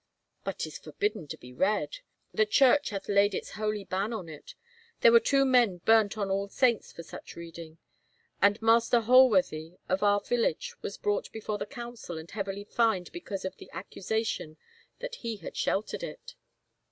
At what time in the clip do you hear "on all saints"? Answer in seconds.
6.17-6.91